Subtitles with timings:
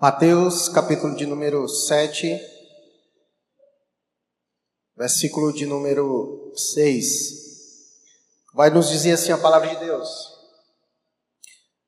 [0.00, 2.40] Mateus, capítulo de número 7,
[4.96, 7.08] versículo de número 6.
[8.54, 10.08] Vai nos dizer assim a palavra de Deus: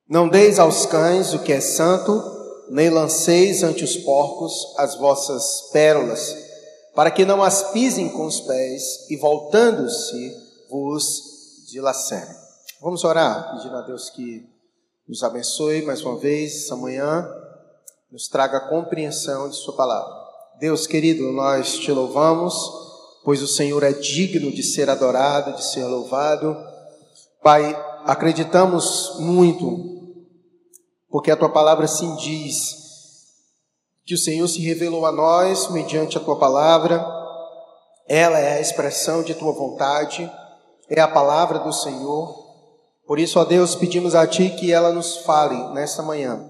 [0.09, 2.21] Não deis aos cães o que é santo,
[2.69, 6.37] nem lanceis ante os porcos as vossas pérolas,
[6.97, 10.37] para que não as pisem com os pés e voltando-se
[10.69, 12.35] vos dilacerem.
[12.81, 14.45] Vamos orar, pedindo a Deus que
[15.07, 17.40] nos abençoe mais uma vez essa manhã
[18.11, 20.13] nos traga a compreensão de Sua palavra.
[20.59, 22.55] Deus querido, nós te louvamos,
[23.25, 26.57] pois o Senhor é digno de ser adorado, de ser louvado.
[27.41, 30.27] Pai, acreditamos muito,
[31.09, 32.77] porque a Tua palavra sim diz
[34.05, 37.07] que o Senhor se revelou a nós mediante a Tua palavra,
[38.09, 40.31] ela é a expressão de Tua vontade,
[40.89, 42.35] é a palavra do Senhor.
[43.07, 46.50] Por isso, ó Deus, pedimos a Ti que ela nos fale nesta manhã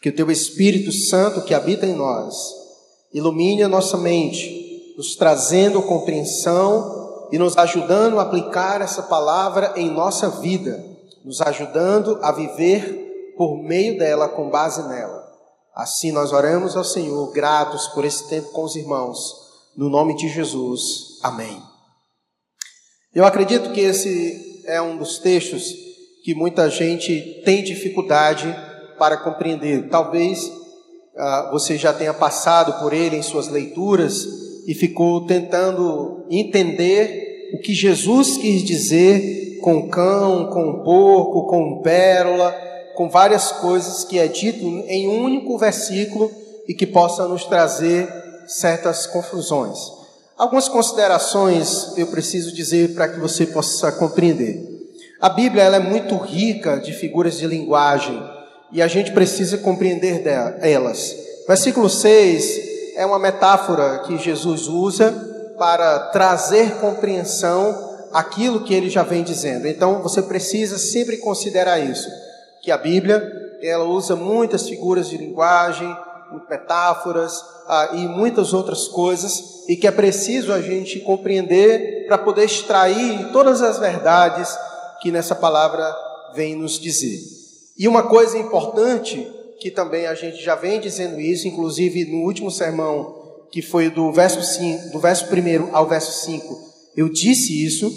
[0.00, 2.34] que o teu Espírito Santo que habita em nós
[3.12, 9.90] ilumine a nossa mente, nos trazendo compreensão e nos ajudando a aplicar essa palavra em
[9.90, 10.82] nossa vida,
[11.24, 15.20] nos ajudando a viver por meio dela, com base nela.
[15.74, 19.34] Assim nós oramos ao Senhor, gratos por esse tempo com os irmãos,
[19.76, 21.18] no nome de Jesus.
[21.22, 21.62] Amém.
[23.14, 25.74] Eu acredito que esse é um dos textos
[26.24, 28.54] que muita gente tem dificuldade
[29.00, 29.88] para compreender.
[29.88, 30.52] Talvez
[31.16, 34.26] ah, você já tenha passado por ele em suas leituras
[34.66, 42.54] e ficou tentando entender o que Jesus quis dizer com cão, com porco, com pérola,
[42.94, 46.30] com várias coisas que é dito em um único versículo
[46.68, 48.06] e que possa nos trazer
[48.46, 49.78] certas confusões.
[50.36, 54.68] Algumas considerações eu preciso dizer para que você possa compreender.
[55.18, 58.39] A Bíblia ela é muito rica de figuras de linguagem
[58.72, 60.22] e a gente precisa compreender
[60.60, 61.14] elas.
[61.46, 69.02] Versículo 6 é uma metáfora que Jesus usa para trazer compreensão àquilo que ele já
[69.02, 69.66] vem dizendo.
[69.66, 72.08] Então você precisa sempre considerar isso,
[72.62, 73.22] que a Bíblia
[73.62, 75.94] ela usa muitas figuras de linguagem,
[76.48, 82.44] metáforas ah, e muitas outras coisas e que é preciso a gente compreender para poder
[82.44, 84.56] extrair todas as verdades
[85.00, 85.94] que nessa palavra
[86.34, 87.39] vem nos dizer.
[87.80, 89.26] E uma coisa importante,
[89.58, 93.16] que também a gente já vem dizendo isso, inclusive no último sermão,
[93.50, 96.60] que foi do verso, 5, do verso 1 ao verso 5,
[96.94, 97.90] eu disse isso,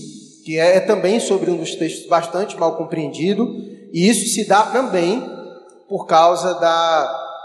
[0.45, 3.45] que é, é também sobre um dos textos bastante mal compreendido,
[3.91, 5.21] e isso se dá também
[5.89, 7.35] por causa da,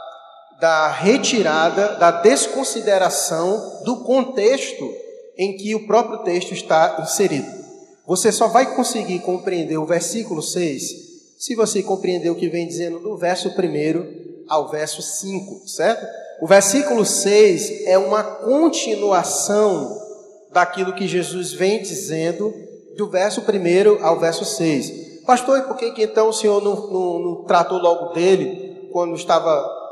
[0.61, 4.89] da retirada, da desconsideração do contexto
[5.37, 7.49] em que o próprio texto está inserido.
[8.07, 11.08] Você só vai conseguir compreender o versículo 6
[11.39, 16.05] se você compreender o que vem dizendo do verso 1 ao verso 5, certo?
[16.41, 19.97] O versículo 6 é uma continuação
[20.53, 22.53] daquilo que Jesus vem dizendo
[22.97, 25.23] do verso 1 ao verso 6.
[25.25, 29.15] Pastor, e por que, que então o Senhor não, não, não tratou logo dele quando
[29.15, 29.51] estava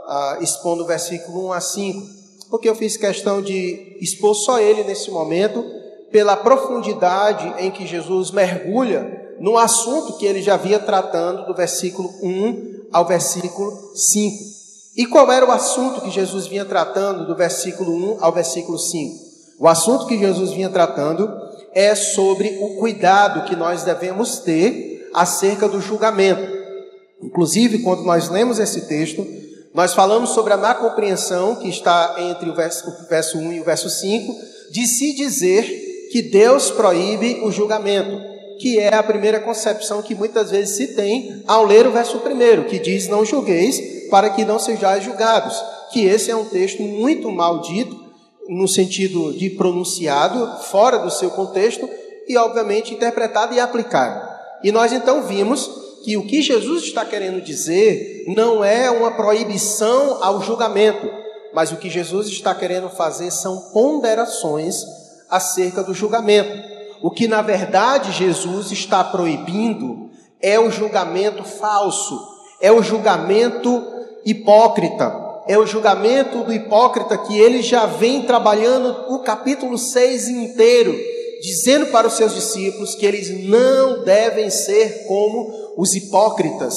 [0.08, 2.06] ah, expondo o versículo 1 a 5?
[2.50, 5.64] Porque eu fiz questão de expor só ele nesse momento,
[6.10, 12.08] pela profundidade em que Jesus mergulha no assunto que ele já havia tratando do versículo
[12.22, 14.56] 1 ao versículo 5.
[14.96, 19.26] E qual era o assunto que Jesus vinha tratando do versículo 1 ao versículo 5?
[19.58, 21.30] O assunto que Jesus vinha tratando
[21.72, 26.56] é sobre o cuidado que nós devemos ter acerca do julgamento.
[27.22, 29.26] Inclusive, quando nós lemos esse texto,
[29.74, 33.60] nós falamos sobre a má compreensão que está entre o verso, o verso 1 e
[33.60, 34.34] o verso 5,
[34.70, 40.50] de se dizer que Deus proíbe o julgamento que é a primeira concepção que muitas
[40.50, 44.58] vezes se tem ao ler o verso primeiro, que diz: Não julgueis, para que não
[44.58, 45.62] sejais julgados.
[45.92, 47.96] Que esse é um texto muito maldito,
[48.48, 51.88] no sentido de pronunciado, fora do seu contexto,
[52.28, 54.28] e obviamente interpretado e aplicado.
[54.62, 55.70] E nós então vimos
[56.04, 61.08] que o que Jesus está querendo dizer não é uma proibição ao julgamento,
[61.52, 64.84] mas o que Jesus está querendo fazer são ponderações
[65.28, 66.75] acerca do julgamento.
[67.06, 70.10] O que na verdade Jesus está proibindo
[70.42, 72.20] é o julgamento falso,
[72.60, 73.80] é o julgamento
[74.24, 75.14] hipócrita,
[75.46, 80.98] é o julgamento do hipócrita que ele já vem trabalhando o capítulo 6 inteiro,
[81.40, 86.74] dizendo para os seus discípulos que eles não devem ser como os hipócritas,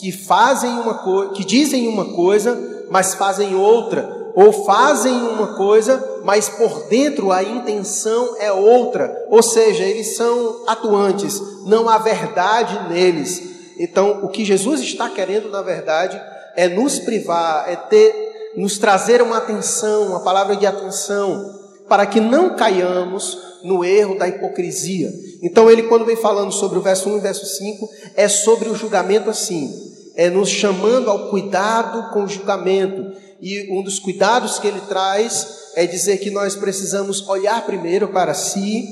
[0.00, 6.20] que fazem uma coisa, que dizem uma coisa, mas fazem outra, ou fazem uma coisa,
[6.22, 12.88] mas por dentro a intenção é outra, ou seja, eles são atuantes, não há verdade
[12.88, 13.42] neles.
[13.80, 16.22] Então, o que Jesus está querendo, na verdade,
[16.54, 21.58] é nos privar, é ter, nos trazer uma atenção, uma palavra de atenção,
[21.88, 25.10] para que não caiamos no erro da hipocrisia.
[25.42, 28.74] Então ele quando vem falando sobre o verso 1 e verso 5, é sobre o
[28.76, 29.68] julgamento assim,
[30.14, 33.18] é nos chamando ao cuidado com o julgamento.
[33.40, 38.34] E um dos cuidados que ele traz é dizer que nós precisamos olhar primeiro para
[38.34, 38.88] si,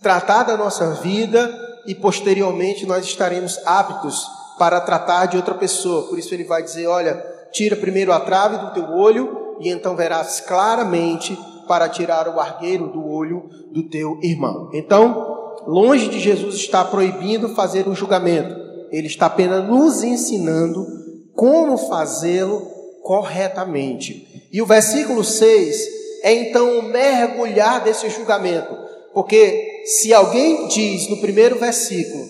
[0.00, 1.52] tratar da nossa vida
[1.86, 4.26] e posteriormente nós estaremos aptos
[4.58, 6.06] para tratar de outra pessoa.
[6.08, 7.14] Por isso ele vai dizer: olha,
[7.52, 12.88] tira primeiro a trave do teu olho e então verás claramente para tirar o argueiro
[12.88, 14.70] do olho do teu irmão.
[14.72, 18.54] Então, longe de Jesus estar proibindo fazer um julgamento,
[18.90, 20.86] ele está apenas nos ensinando
[21.34, 24.48] como fazê-lo corretamente.
[24.52, 28.76] E o versículo 6 é então mergulhar desse julgamento,
[29.14, 32.28] porque se alguém diz no primeiro versículo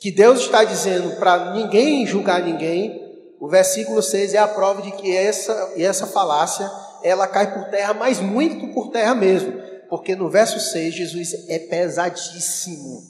[0.00, 3.08] que Deus está dizendo para ninguém julgar ninguém,
[3.40, 6.70] o versículo 6 é a prova de que essa, essa falácia
[7.02, 9.52] ela cai por terra, mas muito por terra mesmo.
[9.88, 13.02] Porque no verso 6, Jesus é pesadíssimo.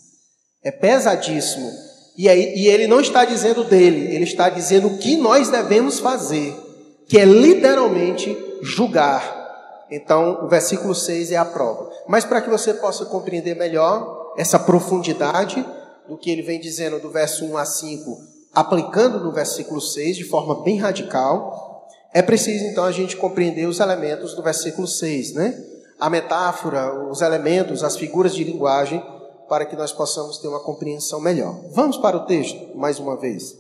[0.63, 1.71] É pesadíssimo.
[2.17, 6.01] E, aí, e ele não está dizendo dele, ele está dizendo o que nós devemos
[6.01, 6.55] fazer,
[7.09, 9.37] que é literalmente julgar.
[9.91, 11.91] Então, o versículo 6 é a prova.
[12.07, 15.65] Mas para que você possa compreender melhor essa profundidade
[16.07, 18.19] do que ele vem dizendo do verso 1 a 5,
[18.55, 23.81] aplicando no versículo 6 de forma bem radical, é preciso então a gente compreender os
[23.81, 25.59] elementos do versículo 6, né?
[25.99, 29.03] A metáfora, os elementos, as figuras de linguagem,
[29.49, 31.59] para que nós possamos ter uma compreensão melhor.
[31.73, 33.57] Vamos para o texto, mais uma vez.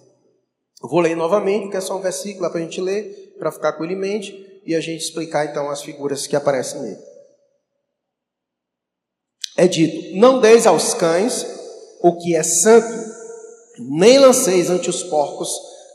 [0.82, 3.84] Vou ler novamente, que é só um versículo para a gente ler, para ficar com
[3.84, 7.02] ele em mente, e a gente explicar então as figuras que aparecem nele.
[9.56, 11.46] É dito: Não deis aos cães
[12.00, 12.86] o que é santo,
[13.78, 15.50] nem lanceis ante os porcos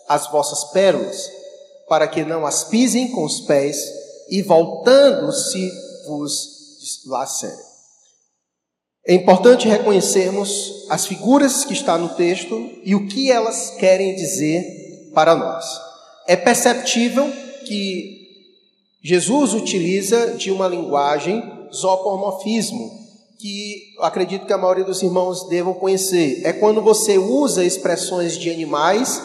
[0.07, 1.31] as vossas pérolas
[1.87, 3.77] para que não as pisem com os pés
[4.29, 5.71] e voltando-se
[6.07, 7.73] vos lacerem.
[9.05, 15.11] É importante reconhecermos as figuras que está no texto e o que elas querem dizer
[15.13, 15.92] para nós.
[16.27, 17.29] É perceptível
[17.65, 18.23] que
[19.03, 21.43] Jesus utiliza de uma linguagem
[21.73, 22.89] zoopomorfismo,
[23.37, 26.41] que acredito que a maioria dos irmãos devam conhecer.
[26.45, 29.21] É quando você usa expressões de animais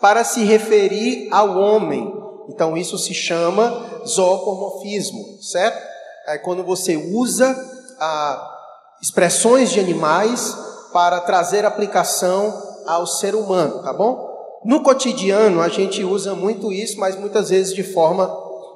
[0.00, 2.12] para se referir ao homem.
[2.48, 5.80] Então isso se chama zoomorfismo, certo?
[6.26, 7.56] É quando você usa
[8.00, 8.58] ah,
[9.00, 10.56] expressões de animais
[10.92, 12.52] para trazer aplicação
[12.86, 14.31] ao ser humano, tá bom?
[14.64, 18.28] No cotidiano a gente usa muito isso, mas muitas vezes de forma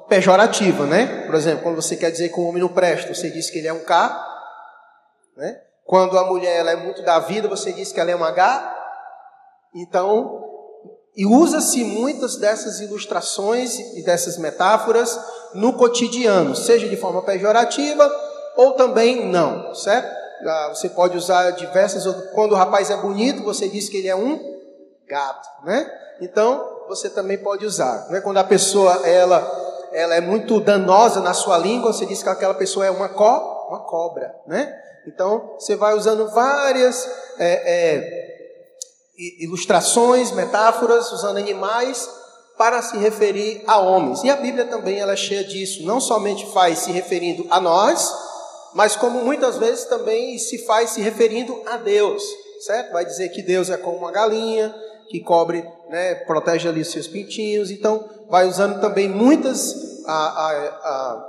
[0.09, 1.25] pejorativa, né?
[1.25, 3.67] Por exemplo, quando você quer dizer que um homem não presta, você diz que ele
[3.67, 4.25] é um K,
[5.35, 5.61] né?
[5.85, 8.75] Quando a mulher ela é muito da vida, você diz que ela é um H.
[9.73, 10.43] Então,
[11.15, 15.17] e usa-se muitas dessas ilustrações e dessas metáforas
[15.53, 18.11] no cotidiano, seja de forma pejorativa
[18.57, 20.13] ou também não, certo?
[20.45, 22.05] Ah, você pode usar diversas.
[22.33, 24.56] Quando o rapaz é bonito, você diz que ele é um
[25.07, 25.89] gato, né?
[26.21, 28.07] Então você também pode usar.
[28.09, 28.21] Né?
[28.21, 32.53] Quando a pessoa ela, ela é muito danosa na sua língua, você diz que aquela
[32.53, 34.73] pessoa é uma co, uma cobra, né?
[35.07, 37.09] Então você vai usando várias
[37.39, 38.27] é, é,
[39.39, 42.09] ilustrações, metáforas, usando animais
[42.57, 44.23] para se referir a homens.
[44.23, 48.13] E a Bíblia também ela é cheia disso, não somente faz se referindo a nós,
[48.73, 52.23] mas como muitas vezes também se faz se referindo a Deus,
[52.65, 52.91] certo?
[52.91, 54.75] Vai dizer que Deus é como uma galinha
[55.09, 57.71] que cobre, né, protege ali os seus pintinhos.
[57.71, 60.51] Então, vai usando também muitas a, a,
[60.83, 61.27] a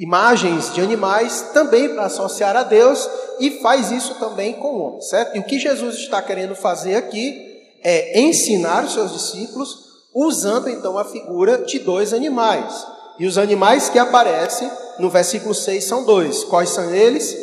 [0.00, 5.02] imagens de animais também para associar a Deus e faz isso também com o homem,
[5.02, 5.36] certo?
[5.36, 7.44] E o que Jesus está querendo fazer aqui
[7.84, 12.86] é ensinar os seus discípulos usando então a figura de dois animais.
[13.18, 16.42] E os animais que aparecem no versículo 6 são dois.
[16.44, 17.36] Quais são eles?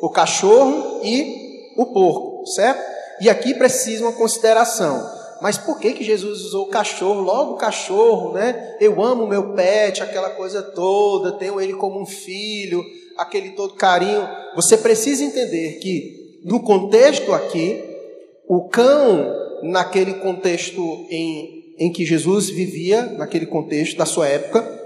[0.00, 2.97] O cachorro e o porco, certo?
[3.20, 5.18] E aqui precisa uma consideração.
[5.40, 7.20] Mas por que, que Jesus usou o cachorro?
[7.20, 8.76] Logo cachorro, né?
[8.80, 12.84] Eu amo meu pet, aquela coisa toda, tenho ele como um filho,
[13.16, 14.28] aquele todo carinho.
[14.56, 17.84] Você precisa entender que, no contexto aqui,
[18.48, 19.32] o cão,
[19.62, 24.76] naquele contexto em, em que Jesus vivia, naquele contexto da sua época,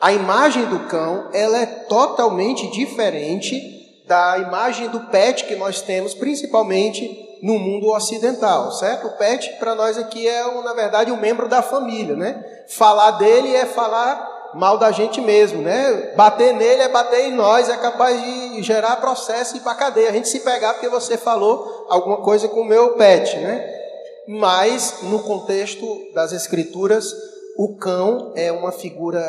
[0.00, 3.60] a imagem do cão ela é totalmente diferente
[4.06, 9.08] da imagem do pet que nós temos, principalmente no mundo ocidental, certo?
[9.08, 12.44] O pet para nós aqui é, na verdade, um membro da família, né?
[12.68, 16.14] Falar dele é falar mal da gente mesmo, né?
[16.16, 20.08] Bater nele é bater em nós, é capaz de gerar processo e para cadeia.
[20.08, 23.74] A gente se pegar porque você falou alguma coisa com o meu pet, né?
[24.28, 27.14] Mas no contexto das escrituras,
[27.56, 29.22] o cão é uma figura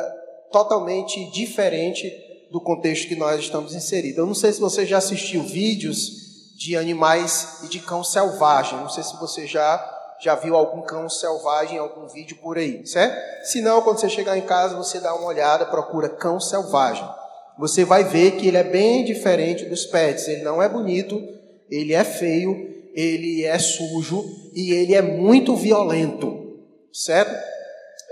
[0.51, 2.11] totalmente diferente
[2.51, 4.17] do contexto que nós estamos inseridos.
[4.17, 6.26] Eu não sei se você já assistiu vídeos
[6.57, 8.79] de animais e de cão selvagem.
[8.79, 13.45] Não sei se você já já viu algum cão selvagem, algum vídeo por aí, certo?
[13.45, 17.07] Se não, quando você chegar em casa, você dá uma olhada, procura cão selvagem.
[17.55, 20.27] Você vai ver que ele é bem diferente dos pets.
[20.27, 21.21] Ele não é bonito,
[21.69, 22.55] ele é feio,
[22.95, 26.57] ele é sujo e ele é muito violento,
[26.91, 27.35] certo?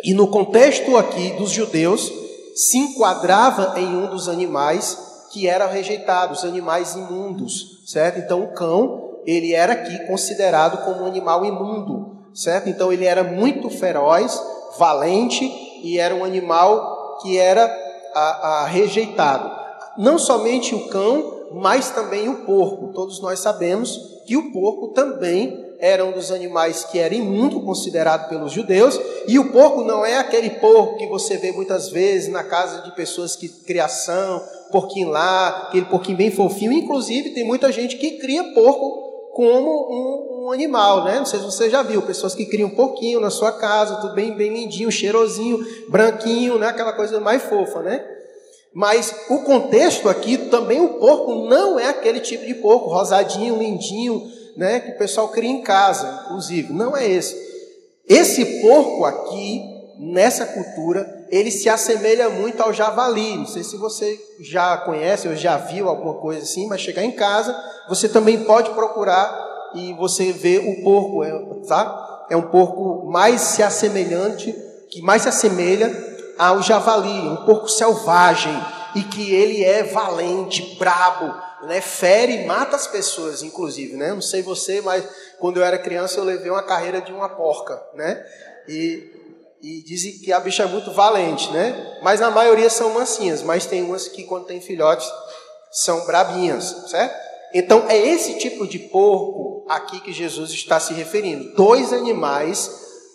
[0.03, 2.11] E no contexto aqui dos judeus,
[2.55, 4.95] se enquadrava em um dos animais
[5.31, 8.19] que eram rejeitados, animais imundos, certo?
[8.19, 12.67] Então o cão, ele era aqui considerado como um animal imundo, certo?
[12.67, 14.41] Então ele era muito feroz,
[14.77, 15.45] valente
[15.83, 17.65] e era um animal que era
[18.13, 19.49] a, a rejeitado.
[19.97, 22.91] Não somente o cão, mas também o porco.
[22.93, 28.29] Todos nós sabemos que o porco também era um dos animais que era imundo, considerado
[28.29, 32.43] pelos judeus, e o porco não é aquele porco que você vê muitas vezes na
[32.43, 36.73] casa de pessoas que criação, porquinho lá, aquele porquinho bem fofinho.
[36.73, 41.17] Inclusive, tem muita gente que cria porco como um, um, animal, né?
[41.17, 44.33] Não sei se você já viu, pessoas que criam porquinho na sua casa, tudo bem,
[44.33, 46.67] bem lindinho, cheirosinho, branquinho, né?
[46.67, 48.03] Aquela coisa mais fofa, né?
[48.73, 54.21] Mas o contexto aqui também o porco não é aquele tipo de porco rosadinho, lindinho,
[54.57, 56.73] né, que o pessoal cria em casa, inclusive.
[56.73, 57.35] Não é esse.
[58.07, 59.61] Esse porco aqui,
[59.97, 63.37] nessa cultura, ele se assemelha muito ao javali.
[63.37, 67.11] Não sei se você já conhece ou já viu alguma coisa assim, mas chegar em
[67.11, 67.55] casa,
[67.87, 71.31] você também pode procurar e você vê o porco, é,
[71.67, 72.25] tá?
[72.29, 74.55] É um porco mais se assemelhante,
[74.89, 75.93] que mais se assemelha
[76.37, 78.53] ao javali, um porco selvagem
[78.95, 81.33] e que ele é valente, brabo,
[81.63, 84.13] né, fere e mata as pessoas, inclusive, né?
[84.13, 85.05] Não sei você, mas
[85.39, 88.23] quando eu era criança eu levei uma carreira de uma porca, né?
[88.67, 89.24] E,
[89.65, 91.97] e dizem que a bicha é muito valente, né?
[92.03, 95.11] Mas a maioria são mansinhas, mas tem umas que quando tem filhotes
[95.71, 97.15] são brabinhas, certo?
[97.51, 101.55] Então é esse tipo de porco aqui que Jesus está se referindo.
[101.55, 102.69] Dois animais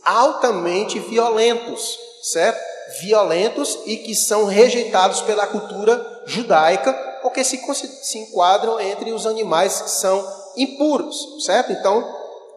[0.04, 2.61] altamente violentos, certo?
[3.00, 6.92] Violentos e que são rejeitados pela cultura judaica
[7.23, 7.61] porque se,
[8.02, 10.26] se enquadram entre os animais que são
[10.57, 11.71] impuros, certo?
[11.71, 12.12] Então,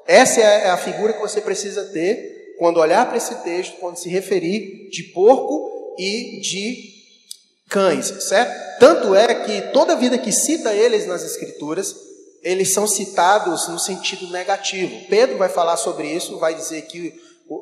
[0.07, 4.10] essa é a figura que você precisa ter quando olhar para esse texto, quando se
[4.10, 6.93] referir de porco e de
[7.69, 8.79] cães, certo?
[8.79, 11.95] Tanto é que toda vida que cita eles nas Escrituras,
[12.43, 15.07] eles são citados no sentido negativo.
[15.10, 17.13] Pedro vai falar sobre isso, vai dizer que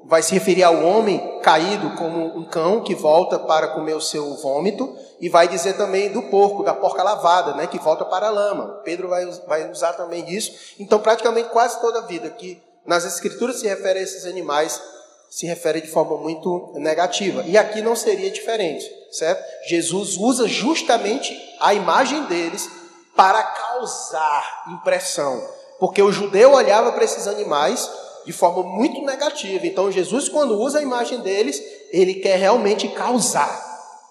[0.05, 4.35] vai se referir ao homem caído como um cão que volta para comer o seu
[4.35, 8.31] vômito, e vai dizer também do porco, da porca lavada, né, que volta para a
[8.31, 8.81] lama.
[8.83, 10.51] Pedro vai, vai usar também disso.
[10.79, 14.81] Então, praticamente quase toda a vida que nas Escrituras se refere a esses animais,
[15.29, 17.43] se refere de forma muito negativa.
[17.45, 19.43] E aqui não seria diferente, certo?
[19.67, 22.69] Jesus usa justamente a imagem deles
[23.15, 25.41] para causar impressão.
[25.79, 27.89] Porque o judeu olhava para esses animais
[28.25, 29.65] de forma muito negativa.
[29.65, 31.61] Então, Jesus, quando usa a imagem deles,
[31.91, 33.49] ele quer realmente causar,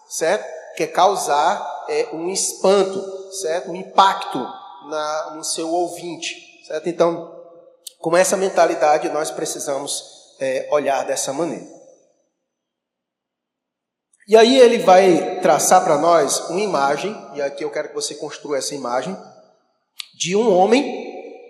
[0.08, 0.60] certo?
[0.76, 3.70] quer causar é, um espanto, certo?
[3.70, 4.38] Um impacto
[4.88, 6.88] na, no seu ouvinte, certo?
[6.88, 7.39] Então,
[8.00, 11.66] com essa mentalidade, nós precisamos é, olhar dessa maneira.
[14.26, 18.14] E aí ele vai traçar para nós uma imagem, e aqui eu quero que você
[18.14, 19.16] construa essa imagem,
[20.14, 20.82] de um homem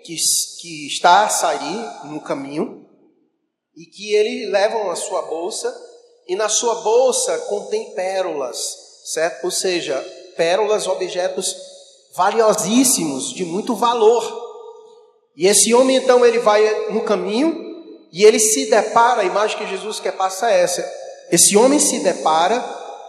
[0.04, 0.16] que,
[0.60, 2.86] que está a sair no caminho
[3.76, 5.74] e que ele leva a sua bolsa,
[6.28, 9.44] e na sua bolsa contém pérolas certo?
[9.44, 9.98] Ou seja,
[10.36, 11.56] pérolas, objetos
[12.14, 14.49] valiosíssimos, de muito valor.
[15.40, 17.82] E esse homem então ele vai no caminho
[18.12, 20.86] e ele se depara, a imagem que Jesus quer passar é essa.
[21.32, 22.60] Esse homem se depara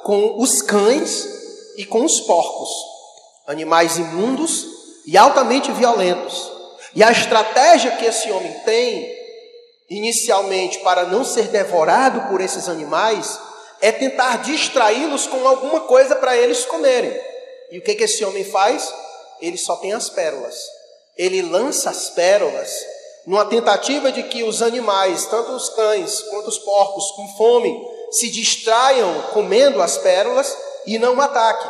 [0.06, 1.28] com os cães
[1.76, 2.70] e com os porcos,
[3.48, 4.66] animais imundos
[5.06, 6.50] e altamente violentos.
[6.96, 9.14] E a estratégia que esse homem tem,
[9.90, 13.38] inicialmente, para não ser devorado por esses animais,
[13.82, 17.14] é tentar distraí-los com alguma coisa para eles comerem.
[17.72, 18.90] E o que, que esse homem faz?
[19.42, 20.56] Ele só tem as pérolas.
[21.22, 22.72] Ele lança as pérolas
[23.28, 28.28] numa tentativa de que os animais, tanto os cães quanto os porcos, com fome, se
[28.28, 31.70] distraiam comendo as pérolas e não ataquem.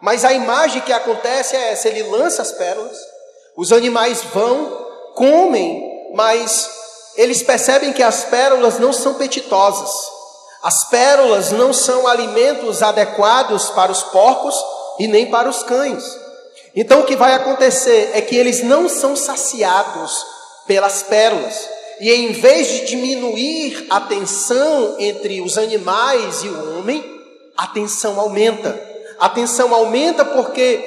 [0.00, 2.98] Mas a imagem que acontece é essa: ele lança as pérolas,
[3.56, 4.84] os animais vão,
[5.14, 6.68] comem, mas
[7.14, 9.92] eles percebem que as pérolas não são petitosas.
[10.60, 14.56] As pérolas não são alimentos adequados para os porcos
[14.98, 16.21] e nem para os cães.
[16.74, 20.24] Então o que vai acontecer é que eles não são saciados
[20.66, 21.68] pelas pérolas.
[22.00, 27.04] E em vez de diminuir a tensão entre os animais e o homem,
[27.56, 28.80] a tensão aumenta.
[29.20, 30.82] A tensão aumenta porque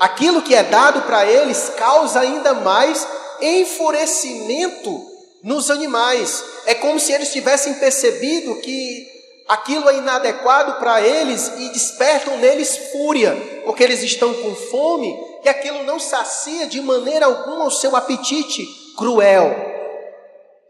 [0.00, 3.06] aquilo que é dado para eles causa ainda mais
[3.40, 5.06] enfurecimento
[5.42, 6.44] nos animais.
[6.66, 9.06] É como se eles tivessem percebido que
[9.46, 15.48] aquilo é inadequado para eles e despertam neles fúria, porque eles estão com fome e
[15.48, 18.66] aquilo não sacia de maneira alguma o seu apetite
[18.96, 19.54] cruel.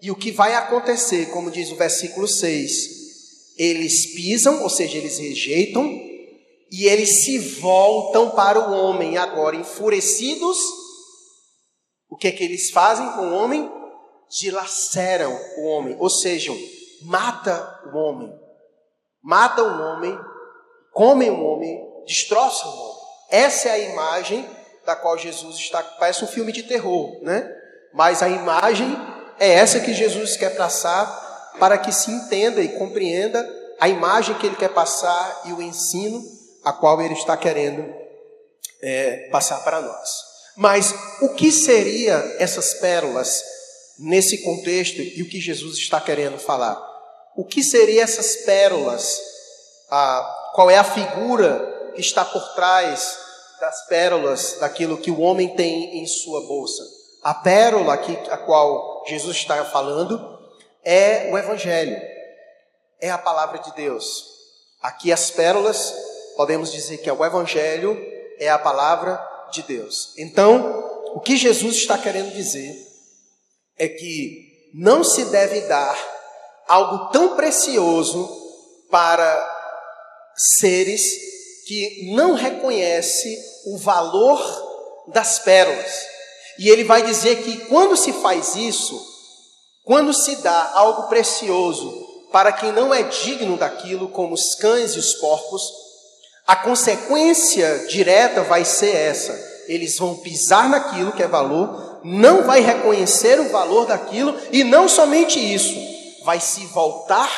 [0.01, 2.99] E o que vai acontecer, como diz o versículo 6,
[3.57, 5.85] eles pisam, ou seja, eles rejeitam,
[6.71, 10.59] e eles se voltam para o homem agora enfurecidos.
[12.09, 13.69] O que é que eles fazem com o homem?
[14.31, 16.53] Dilaceram o homem, ou seja,
[17.03, 18.33] mata o homem.
[19.23, 20.17] Mata o homem,
[20.93, 22.99] comem o homem, destroçam o homem.
[23.31, 24.58] Essa é a imagem
[24.89, 27.47] da qual Jesus está, parece um filme de terror, né?
[27.93, 28.97] Mas a imagem
[29.39, 33.47] é essa que Jesus quer passar para que se entenda e compreenda
[33.79, 36.25] a imagem que ele quer passar e o ensino
[36.65, 37.95] a qual ele está querendo
[38.81, 40.09] é, passar para nós.
[40.57, 43.45] Mas o que seria essas pérolas
[43.99, 46.83] nesse contexto e o que Jesus está querendo falar?
[47.37, 49.21] O que seria essas pérolas?
[49.91, 53.28] Ah, qual é a figura que está por trás
[53.61, 56.83] das pérolas daquilo que o homem tem em sua bolsa?
[57.23, 60.39] A pérola aqui, a qual Jesus está falando
[60.85, 62.01] é o Evangelho,
[63.01, 64.25] é a palavra de Deus.
[64.81, 65.95] Aqui as pérolas,
[66.37, 67.97] podemos dizer que é o Evangelho,
[68.39, 70.15] é a palavra de Deus.
[70.17, 72.75] Então, o que Jesus está querendo dizer
[73.77, 75.97] é que não se deve dar
[76.69, 78.29] algo tão precioso
[78.91, 79.57] para
[80.37, 81.28] seres
[81.69, 84.41] que não reconhecem o valor
[85.09, 86.07] das pérolas.
[86.59, 88.99] E ele vai dizer que quando se faz isso,
[89.85, 91.93] quando se dá algo precioso
[92.33, 95.63] para quem não é digno daquilo, como os cães e os porcos,
[96.47, 102.63] a consequência direta vai ser essa: eles vão pisar naquilo que é valor, não vai
[102.63, 105.75] reconhecer o valor daquilo, e não somente isso,
[106.25, 107.31] vai se voltar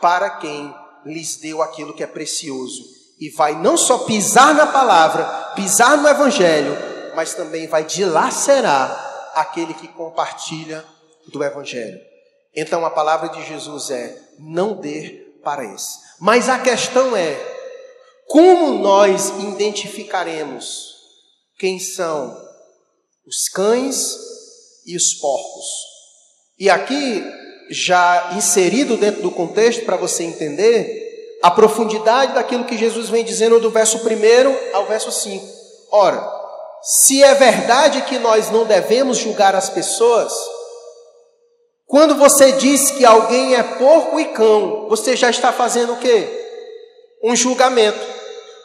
[0.00, 0.74] para quem
[1.06, 6.08] lhes deu aquilo que é precioso, e vai não só pisar na palavra, pisar no
[6.08, 6.76] evangelho,
[7.14, 10.84] mas também vai dilacerar aquele que compartilha
[11.28, 12.00] do Evangelho.
[12.54, 15.98] Então a palavra de Jesus é: não dê para esse.
[16.20, 17.36] Mas a questão é:
[18.26, 20.96] como nós identificaremos
[21.58, 22.36] quem são
[23.26, 24.16] os cães
[24.86, 25.66] e os porcos?
[26.58, 27.22] E aqui,
[27.70, 31.07] já inserido dentro do contexto, para você entender
[31.42, 35.46] a profundidade daquilo que Jesus vem dizendo do verso 1 ao verso 5.
[35.90, 36.38] Ora,
[36.82, 40.32] se é verdade que nós não devemos julgar as pessoas,
[41.86, 46.28] quando você diz que alguém é porco e cão, você já está fazendo o quê?
[47.22, 47.98] Um julgamento.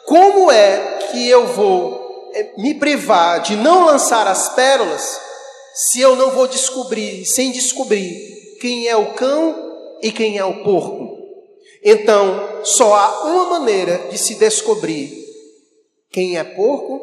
[0.04, 5.20] Como é que eu vou eh, me privar de não lançar as pérolas
[5.74, 10.62] se eu não vou descobrir, sem descobrir quem é o cão e quem é o
[10.62, 11.03] porco?
[11.84, 15.22] Então, só há uma maneira de se descobrir
[16.10, 16.98] quem é porco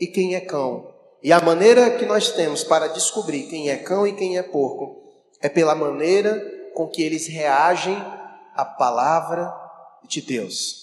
[0.00, 0.90] e quem é cão.
[1.22, 5.02] E a maneira que nós temos para descobrir quem é cão e quem é porco
[5.38, 6.40] é pela maneira
[6.74, 7.94] com que eles reagem
[8.54, 9.52] à palavra
[10.08, 10.80] de Deus.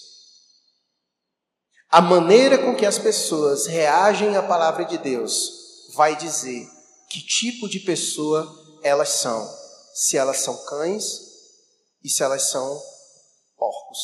[1.90, 6.68] A maneira com que as pessoas reagem à palavra de Deus vai dizer
[7.08, 8.48] que tipo de pessoa
[8.84, 9.44] elas são.
[9.92, 11.20] Se elas são cães
[12.04, 12.80] e se elas são
[13.60, 13.98] porcos.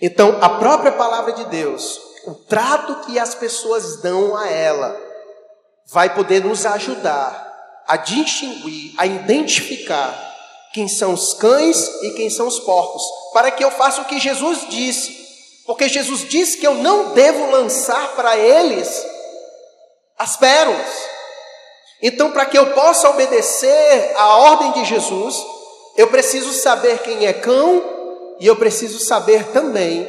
[0.00, 4.96] Então, a própria palavra de Deus, o trato que as pessoas dão a ela,
[5.86, 7.50] vai poder nos ajudar
[7.86, 10.30] a distinguir, a identificar
[10.72, 14.18] quem são os cães e quem são os porcos, para que eu faça o que
[14.18, 15.20] Jesus disse.
[15.66, 19.04] Porque Jesus disse que eu não devo lançar para eles
[20.18, 21.12] as pérolas.
[22.00, 25.36] Então, para que eu possa obedecer à ordem de Jesus,
[25.96, 28.01] eu preciso saber quem é cão
[28.40, 30.08] e eu preciso saber também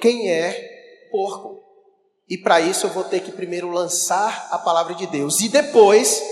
[0.00, 1.60] quem é porco.
[2.28, 6.22] E para isso eu vou ter que primeiro lançar a palavra de Deus e depois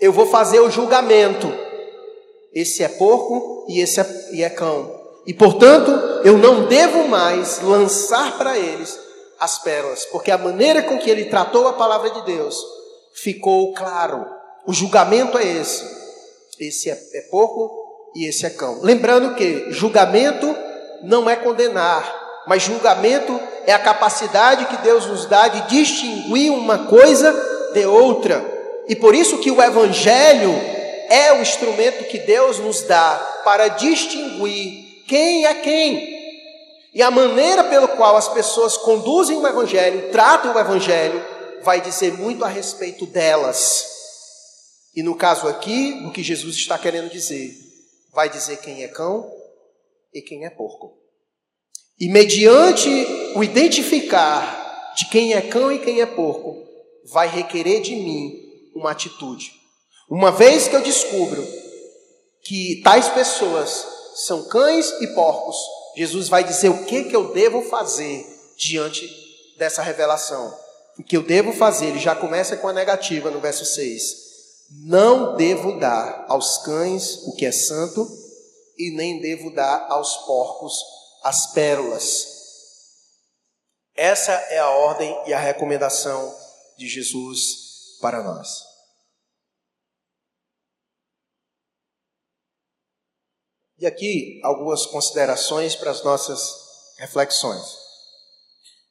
[0.00, 1.52] eu vou fazer o julgamento.
[2.52, 4.98] Esse é porco e esse é, e é cão.
[5.26, 5.90] E portanto,
[6.24, 8.98] eu não devo mais lançar para eles
[9.38, 12.56] as pérolas, porque a maneira com que ele tratou a palavra de Deus
[13.12, 14.26] ficou claro.
[14.66, 15.84] O julgamento é esse.
[16.58, 17.79] Esse é, é porco
[18.14, 18.80] e esse é cão.
[18.82, 20.54] Lembrando que julgamento
[21.02, 26.86] não é condenar, mas julgamento é a capacidade que Deus nos dá de distinguir uma
[26.86, 27.32] coisa
[27.72, 28.44] de outra.
[28.88, 30.52] E por isso que o evangelho
[31.08, 36.20] é o instrumento que Deus nos dá para distinguir quem é quem.
[36.94, 41.24] E a maneira pelo qual as pessoas conduzem o Evangelho, tratam o Evangelho,
[41.62, 43.86] vai dizer muito a respeito delas.
[44.94, 47.56] E no caso aqui, o que Jesus está querendo dizer,
[48.12, 49.30] vai dizer quem é cão
[50.12, 50.98] e quem é porco.
[51.98, 52.88] E mediante
[53.34, 56.66] o identificar de quem é cão e quem é porco,
[57.04, 59.52] vai requerer de mim uma atitude.
[60.08, 61.46] Uma vez que eu descubro
[62.42, 65.56] que tais pessoas são cães e porcos,
[65.96, 69.08] Jesus vai dizer o que, que eu devo fazer diante
[69.56, 70.56] dessa revelação.
[70.98, 74.29] O que eu devo fazer, ele já começa com a negativa no verso 6.
[74.70, 78.08] Não devo dar aos cães o que é santo,
[78.78, 80.72] e nem devo dar aos porcos
[81.24, 82.38] as pérolas.
[83.94, 86.34] Essa é a ordem e a recomendação
[86.78, 88.70] de Jesus para nós.
[93.78, 97.78] E aqui algumas considerações para as nossas reflexões.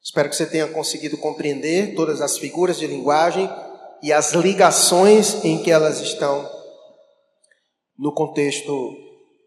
[0.04, 3.48] Espero que você tenha conseguido compreender todas as figuras de linguagem
[4.02, 6.50] e as ligações em que elas estão
[7.98, 8.96] no contexto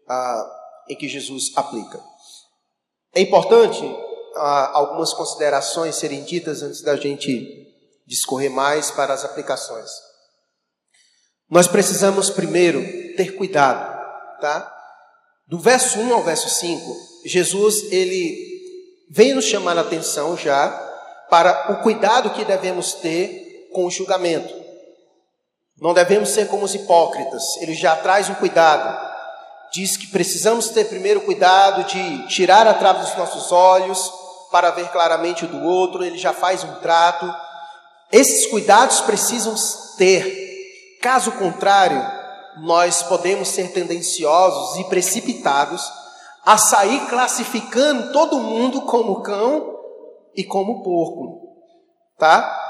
[0.07, 0.51] ah,
[0.89, 1.99] em que Jesus aplica.
[3.15, 3.81] É importante
[4.35, 7.63] ah, algumas considerações serem ditas antes da gente
[8.05, 9.89] discorrer mais para as aplicações.
[11.49, 12.81] Nós precisamos primeiro
[13.15, 14.69] ter cuidado, tá?
[15.47, 18.53] Do verso 1 ao verso 5, Jesus ele
[19.09, 20.69] vem nos chamar a atenção já
[21.29, 23.42] para o cuidado que devemos ter
[23.73, 24.53] com o julgamento.
[25.81, 27.57] Não devemos ser como os hipócritas.
[27.57, 29.11] Ele já traz um cuidado.
[29.73, 34.11] Diz que precisamos ter primeiro cuidado de tirar a trave dos nossos olhos
[34.51, 36.05] para ver claramente o do outro.
[36.05, 37.25] Ele já faz um trato
[38.13, 39.55] esses cuidados precisam
[39.97, 40.99] ter.
[41.01, 41.99] Caso contrário,
[42.61, 45.91] nós podemos ser tendenciosos e precipitados
[46.45, 49.79] a sair classificando todo mundo como cão
[50.35, 51.57] e como porco,
[52.19, 52.62] tá?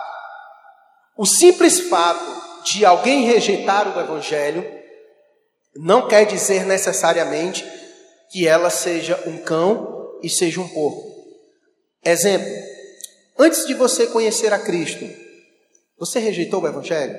[1.17, 4.65] O simples fato de alguém rejeitar o evangelho
[5.75, 7.65] não quer dizer necessariamente
[8.31, 11.13] que ela seja um cão e seja um porco.
[12.03, 12.51] Exemplo:
[13.37, 15.07] antes de você conhecer a Cristo,
[15.97, 17.17] você rejeitou o Evangelho?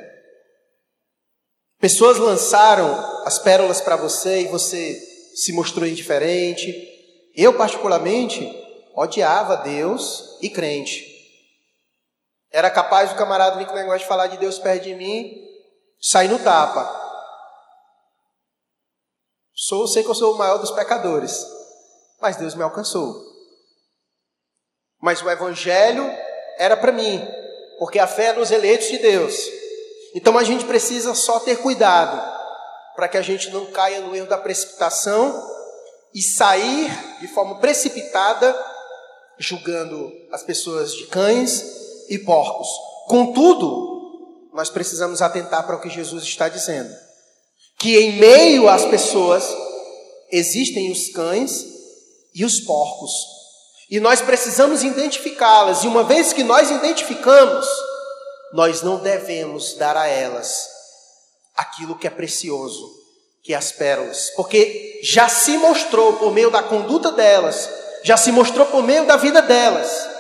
[1.81, 5.01] Pessoas lançaram as pérolas para você e você
[5.35, 6.73] se mostrou indiferente.
[7.35, 8.51] Eu, particularmente,
[8.95, 11.14] odiava Deus e crente.
[12.55, 15.45] Era capaz do camarada vir com o negócio de falar de Deus perto de mim,
[16.01, 16.89] sair no tapa.
[19.53, 21.45] Sou, sei que eu sou o maior dos pecadores,
[22.21, 23.21] mas Deus me alcançou.
[25.03, 26.09] Mas o Evangelho
[26.57, 27.27] era para mim,
[27.81, 29.35] porque a fé é nos eleitos de Deus.
[30.15, 32.23] Então a gente precisa só ter cuidado
[32.95, 35.45] para que a gente não caia no erro da precipitação
[36.15, 38.57] e sair de forma precipitada
[39.41, 42.69] julgando as pessoas de cães e porcos.
[43.07, 46.95] Contudo, nós precisamos atentar para o que Jesus está dizendo:
[47.79, 49.45] que em meio às pessoas
[50.31, 51.67] existem os cães
[52.35, 53.13] e os porcos.
[53.91, 57.67] E nós precisamos identificá-las, e uma vez que nós identificamos,
[58.53, 60.69] nós não devemos dar a elas
[61.55, 62.91] aquilo que é precioso,
[63.43, 67.69] que é as pérolas, porque já se mostrou por meio da conduta delas,
[68.03, 70.14] já se mostrou por meio da vida delas,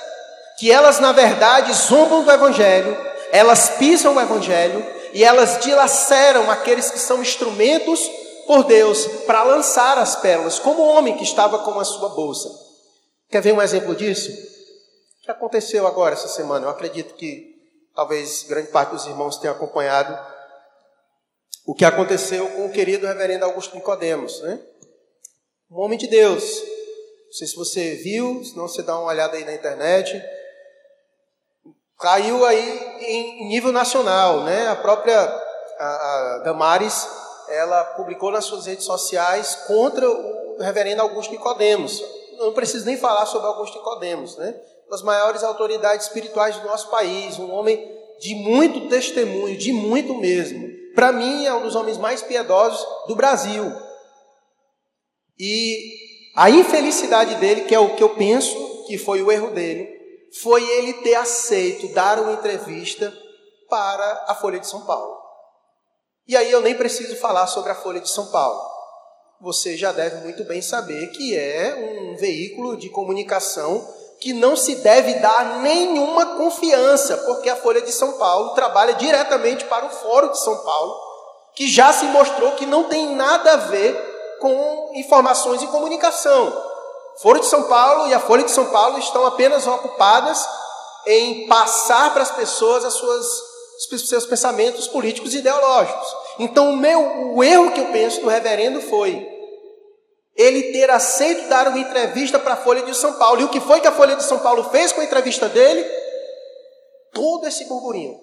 [0.58, 2.96] que elas na verdade zombam do Evangelho,
[3.32, 8.00] elas pisam o Evangelho e elas dilaceram aqueles que são instrumentos
[8.46, 12.48] por Deus para lançar as pérolas, como o homem que estava com a sua bolsa.
[13.30, 14.30] Quer ver um exemplo disso?
[14.30, 16.66] O que aconteceu agora essa semana?
[16.66, 17.54] Eu acredito que
[17.94, 20.16] talvez grande parte dos irmãos tenha acompanhado
[21.66, 24.60] o que aconteceu com o querido reverendo Augusto Nicodemos, né?
[25.70, 26.42] Um homem de Deus.
[26.42, 30.22] Não sei se você viu, se não você dá uma olhada aí na internet.
[31.98, 34.68] Caiu aí em nível nacional, né?
[34.68, 35.18] A própria
[35.78, 37.08] a, a Damares,
[37.48, 42.02] ela publicou nas suas redes sociais contra o reverendo Augusto Nicodemos
[42.38, 44.54] não preciso nem falar sobre Augusto Nicodemos, né?
[44.90, 50.68] Das maiores autoridades espirituais do nosso país, um homem de muito testemunho, de muito mesmo.
[50.94, 53.72] Para mim, é um dos homens mais piedosos do Brasil.
[55.38, 55.76] E
[56.36, 59.88] a infelicidade dele, que é o que eu penso que foi o erro dele,
[60.42, 63.12] foi ele ter aceito dar uma entrevista
[63.68, 65.16] para a Folha de São Paulo.
[66.26, 68.74] E aí eu nem preciso falar sobre a Folha de São Paulo
[69.44, 73.86] você já deve muito bem saber que é um veículo de comunicação
[74.18, 79.66] que não se deve dar nenhuma confiança, porque a Folha de São Paulo trabalha diretamente
[79.66, 80.96] para o Fórum de São Paulo,
[81.54, 86.73] que já se mostrou que não tem nada a ver com informações e comunicação.
[87.20, 90.46] Foro de São Paulo e a Folha de São Paulo estão apenas ocupadas
[91.06, 93.26] em passar para as pessoas as suas,
[93.92, 96.08] os seus pensamentos políticos e ideológicos.
[96.38, 99.30] Então, o, meu, o erro que eu penso do reverendo foi
[100.36, 103.40] ele ter aceito dar uma entrevista para a Folha de São Paulo.
[103.40, 105.88] E o que foi que a Folha de São Paulo fez com a entrevista dele?
[107.12, 108.18] Todo esse burburinho.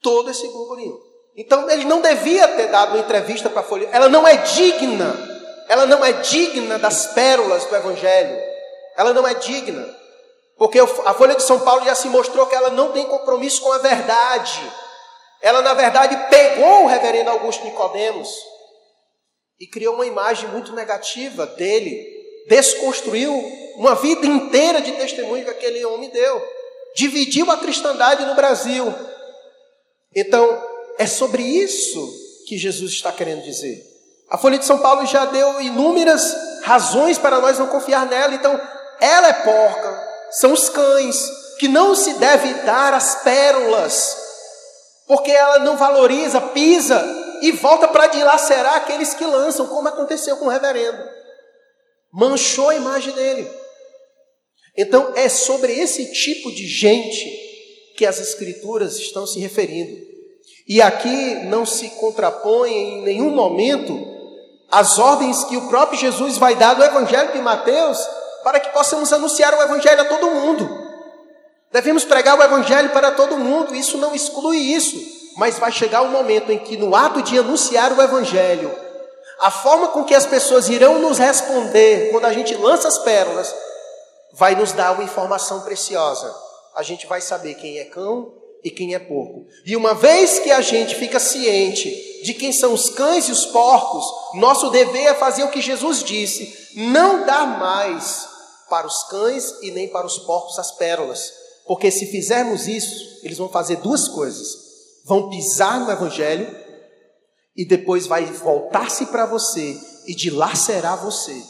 [0.00, 0.96] Todo esse burburinho.
[1.36, 3.90] Então, ele não devia ter dado uma entrevista para a Folha.
[3.92, 5.35] Ela não é digna
[5.68, 8.38] ela não é digna das pérolas do Evangelho.
[8.96, 9.94] Ela não é digna.
[10.56, 13.72] Porque a Folha de São Paulo já se mostrou que ela não tem compromisso com
[13.72, 14.72] a verdade.
[15.42, 18.28] Ela, na verdade, pegou o reverendo Augusto Nicodemos
[19.60, 22.04] e criou uma imagem muito negativa dele,
[22.48, 23.32] desconstruiu
[23.76, 26.42] uma vida inteira de testemunho que aquele homem deu,
[26.94, 28.94] dividiu a cristandade no Brasil.
[30.14, 30.62] Então,
[30.98, 32.10] é sobre isso
[32.46, 33.95] que Jesus está querendo dizer.
[34.28, 38.34] A Folha de São Paulo já deu inúmeras razões para nós não confiar nela.
[38.34, 38.60] Então,
[39.00, 41.16] ela é porca, são os cães,
[41.58, 44.16] que não se deve dar as pérolas,
[45.06, 47.02] porque ela não valoriza, pisa
[47.40, 51.02] e volta para dilacerar aqueles que lançam, como aconteceu com o reverendo.
[52.12, 53.48] Manchou a imagem dele.
[54.76, 57.46] Então, é sobre esse tipo de gente
[57.96, 60.04] que as Escrituras estão se referindo.
[60.68, 64.15] E aqui não se contrapõe em nenhum momento
[64.70, 67.98] as ordens que o próprio Jesus vai dar no Evangelho de Mateus
[68.42, 70.86] para que possamos anunciar o Evangelho a todo mundo.
[71.72, 74.96] Devemos pregar o Evangelho para todo mundo, isso não exclui isso,
[75.36, 78.74] mas vai chegar o um momento em que, no ato de anunciar o Evangelho,
[79.40, 83.54] a forma com que as pessoas irão nos responder quando a gente lança as pérolas,
[84.32, 86.34] vai nos dar uma informação preciosa.
[86.74, 88.32] A gente vai saber quem é cão
[88.64, 89.46] e quem é porco.
[89.64, 93.46] E uma vez que a gente fica ciente de quem são os cães e os
[93.46, 98.28] porcos, nosso dever é fazer o que Jesus disse: não dar mais
[98.68, 101.32] para os cães e nem para os porcos as pérolas.
[101.66, 104.48] Porque se fizermos isso, eles vão fazer duas coisas:
[105.04, 106.54] vão pisar no Evangelho
[107.56, 111.42] e depois vai voltar-se para você e dilacerar você.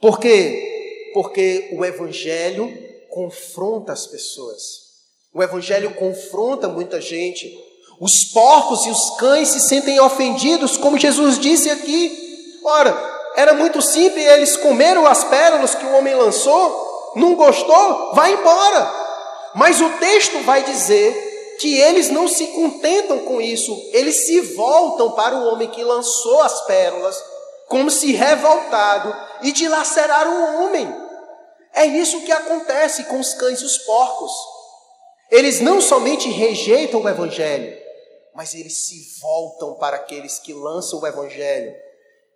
[0.00, 1.10] Por quê?
[1.14, 2.68] Porque o Evangelho
[3.10, 4.83] confronta as pessoas.
[5.34, 7.52] O Evangelho confronta muita gente.
[8.00, 12.60] Os porcos e os cães se sentem ofendidos, como Jesus disse aqui.
[12.64, 12.96] Ora,
[13.34, 18.94] era muito simples, eles comeram as pérolas que o homem lançou, não gostou, vai embora.
[19.56, 25.12] Mas o texto vai dizer que eles não se contentam com isso, eles se voltam
[25.12, 27.20] para o homem que lançou as pérolas,
[27.68, 30.94] como se revoltado, e dilaceraram o homem.
[31.74, 34.53] É isso que acontece com os cães e os porcos.
[35.30, 37.76] Eles não somente rejeitam o Evangelho,
[38.34, 41.74] mas eles se voltam para aqueles que lançam o Evangelho.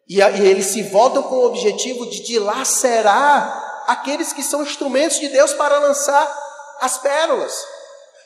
[0.08, 5.52] E, eles se voltam com o objetivo de dilacerar aqueles que são instrumentos de Deus
[5.52, 6.48] para lançar
[6.80, 7.66] as pérolas.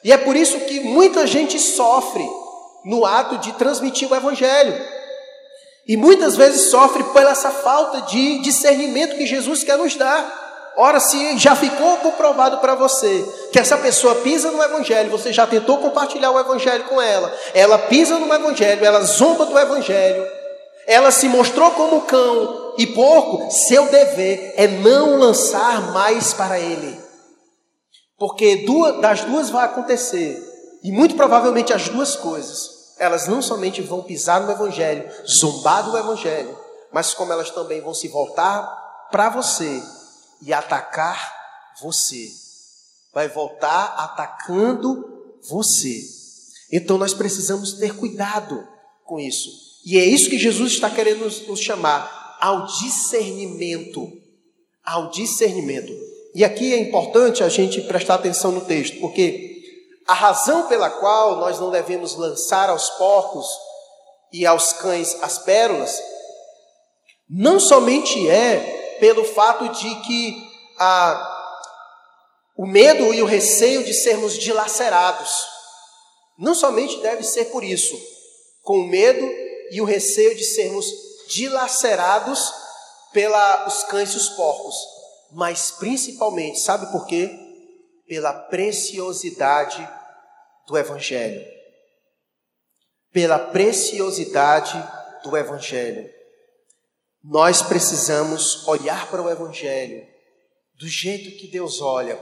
[0.04, 2.28] E é por isso que muita gente sofre
[2.84, 4.74] no ato de transmitir o Evangelho.
[5.86, 10.41] E muitas vezes sofre pela essa falta de discernimento que Jesus quer nos dar.
[10.76, 15.46] Ora, se já ficou comprovado para você que essa pessoa pisa no Evangelho, você já
[15.46, 20.26] tentou compartilhar o Evangelho com ela, ela pisa no Evangelho, ela zomba do Evangelho,
[20.86, 26.98] ela se mostrou como cão e porco, seu dever é não lançar mais para ele.
[28.18, 30.42] Porque duas, das duas vai acontecer,
[30.82, 35.98] e muito provavelmente as duas coisas, elas não somente vão pisar no Evangelho, zombar do
[35.98, 36.58] Evangelho,
[36.90, 39.82] mas como elas também vão se voltar para você
[40.42, 41.32] e atacar
[41.80, 42.28] você.
[43.14, 46.00] Vai voltar atacando você.
[46.70, 48.66] Então nós precisamos ter cuidado
[49.04, 49.50] com isso.
[49.84, 54.10] E é isso que Jesus está querendo nos, chamar ao discernimento.
[54.84, 55.92] Ao discernimento.
[56.34, 59.62] E aqui é importante a gente prestar atenção no texto, porque
[60.06, 63.46] a razão pela qual nós não devemos lançar aos porcos
[64.32, 66.02] e aos cães as pérolas,
[67.28, 71.58] não somente é pelo fato de que a,
[72.56, 75.44] o medo e o receio de sermos dilacerados.
[76.38, 78.00] Não somente deve ser por isso,
[78.62, 79.28] com o medo
[79.72, 80.86] e o receio de sermos
[81.26, 82.54] dilacerados
[83.12, 84.76] pelos cães e os porcos,
[85.32, 87.28] mas principalmente, sabe por quê?
[88.06, 89.84] Pela preciosidade
[90.68, 91.44] do Evangelho.
[93.12, 94.80] Pela preciosidade
[95.24, 96.21] do Evangelho.
[97.22, 100.06] Nós precisamos olhar para o Evangelho
[100.74, 102.20] do jeito que Deus olha.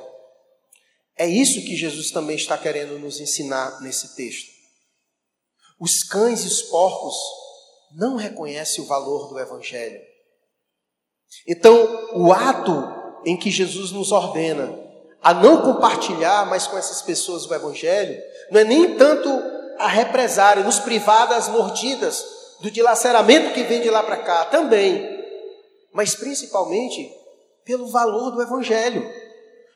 [1.17, 4.51] É isso que Jesus também está querendo nos ensinar nesse texto.
[5.79, 7.15] Os cães e os porcos
[7.93, 10.01] não reconhecem o valor do Evangelho.
[11.47, 12.73] Então, o ato
[13.25, 14.79] em que Jesus nos ordena
[15.23, 19.29] a não compartilhar mais com essas pessoas o Evangelho, não é nem tanto
[19.79, 22.25] a represária, nos privar das mordidas,
[22.61, 25.19] do dilaceramento que vem de lá para cá, também,
[25.93, 27.11] mas principalmente
[27.65, 29.09] pelo valor do Evangelho.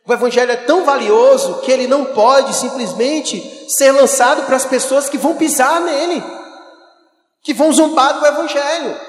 [0.07, 5.09] O Evangelho é tão valioso que ele não pode simplesmente ser lançado para as pessoas
[5.09, 6.23] que vão pisar nele,
[7.43, 9.01] que vão zombar do Evangelho.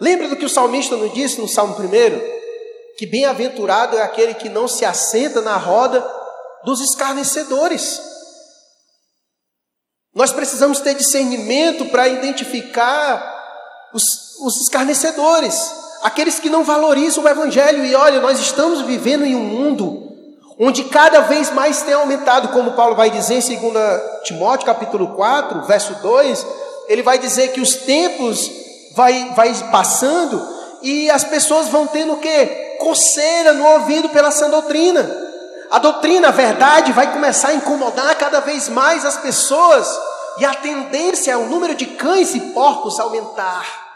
[0.00, 2.96] Lembra do que o salmista nos disse no Salmo 1?
[2.96, 6.00] Que bem-aventurado é aquele que não se assenta na roda
[6.64, 8.00] dos escarnecedores.
[10.18, 14.02] Nós precisamos ter discernimento para identificar os,
[14.40, 17.86] os escarnecedores, aqueles que não valorizam o Evangelho.
[17.86, 20.08] E olha, nós estamos vivendo em um mundo
[20.58, 25.62] onde cada vez mais tem aumentado, como Paulo vai dizer em 2 Timóteo capítulo 4,
[25.62, 26.46] verso 2,
[26.88, 28.50] ele vai dizer que os tempos
[28.96, 30.44] vai, vai passando
[30.82, 32.76] e as pessoas vão tendo o quê?
[32.80, 35.28] Coceira no ouvido pela sã doutrina.
[35.70, 40.07] A doutrina, a verdade, vai começar a incomodar cada vez mais as pessoas
[40.38, 43.88] e a tendência é o número de cães e porcos aumentar.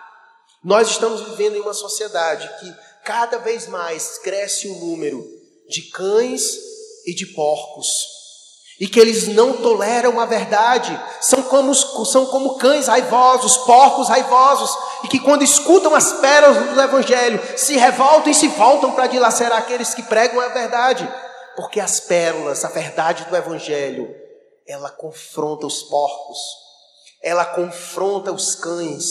[0.63, 2.75] Nós estamos vivendo em uma sociedade que
[3.05, 5.25] cada vez mais cresce o número
[5.69, 6.57] de cães
[7.07, 7.87] e de porcos.
[8.81, 14.77] E que eles não toleram a verdade, são como, são como cães raivosos, porcos raivosos,
[15.05, 19.59] e que quando escutam as pérolas do Evangelho, se revoltam e se voltam para dilacerar
[19.59, 21.09] aqueles que pregam a verdade,
[21.55, 24.22] porque as pérolas, a verdade do Evangelho,
[24.73, 26.39] ela confronta os porcos,
[27.23, 29.05] ela confronta os cães,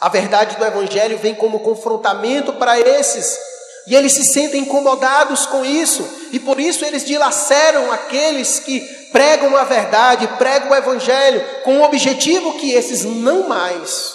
[0.00, 3.38] a verdade do Evangelho vem como confrontamento para esses,
[3.86, 8.80] e eles se sentem incomodados com isso, e por isso eles dilaceram aqueles que
[9.12, 14.14] pregam a verdade, pregam o Evangelho, com o objetivo que esses não mais,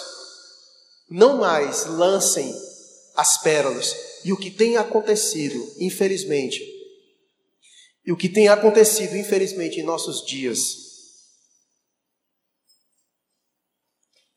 [1.10, 2.54] não mais lancem
[3.16, 3.96] as pérolas.
[4.24, 6.73] E o que tem acontecido, infelizmente,
[8.06, 10.76] e o que tem acontecido, infelizmente, em nossos dias,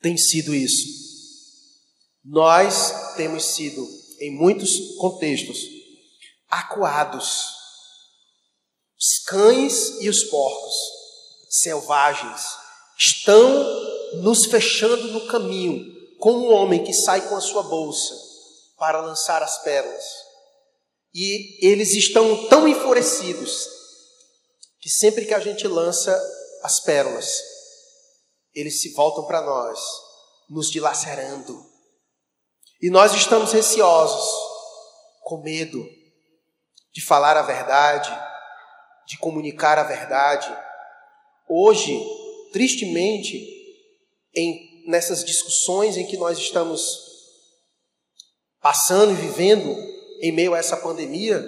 [0.02, 1.08] tem sido isso
[2.30, 3.88] nós temos sido,
[4.20, 5.60] em muitos contextos,
[6.50, 7.56] acuados.
[9.00, 10.74] Os cães e os porcos
[11.50, 12.42] selvagens
[12.98, 15.86] estão nos fechando no caminho,
[16.20, 18.14] como um homem que sai com a sua bolsa
[18.78, 20.27] para lançar as pérolas.
[21.14, 23.68] E eles estão tão enfurecidos
[24.80, 26.16] que sempre que a gente lança
[26.64, 27.42] as pérolas,
[28.54, 29.80] eles se voltam para nós,
[30.50, 31.66] nos dilacerando,
[32.82, 34.32] e nós estamos receosos,
[35.24, 35.84] com medo
[36.94, 38.10] de falar a verdade,
[39.08, 40.48] de comunicar a verdade.
[41.50, 42.00] Hoje,
[42.52, 43.46] tristemente,
[44.36, 46.82] em, nessas discussões em que nós estamos
[48.62, 49.76] passando e vivendo
[50.22, 51.44] em meio a essa pandemia,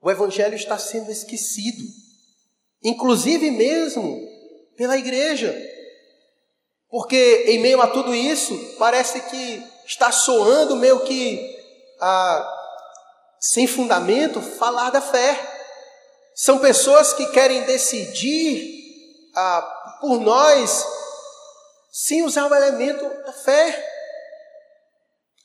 [0.00, 1.82] o Evangelho está sendo esquecido,
[2.82, 4.20] inclusive mesmo
[4.76, 5.54] pela igreja.
[6.88, 11.38] Porque em meio a tudo isso, parece que está soando meio que
[12.00, 12.56] ah,
[13.38, 15.38] sem fundamento falar da fé.
[16.34, 18.80] São pessoas que querem decidir
[19.36, 20.84] ah, por nós
[21.92, 23.86] sem usar o elemento da fé.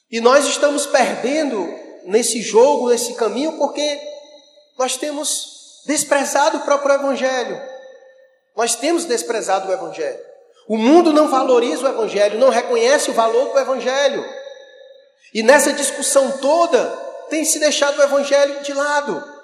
[0.10, 4.00] E nós estamos perdendo nesse jogo, nesse caminho, porque
[4.78, 7.62] nós temos desprezado o próprio Evangelho.
[8.56, 10.20] Nós temos desprezado o Evangelho.
[10.68, 14.26] O mundo não valoriza o Evangelho, não reconhece o valor do Evangelho.
[15.34, 16.86] E nessa discussão toda,
[17.30, 19.36] tem se deixado o Evangelho de lado.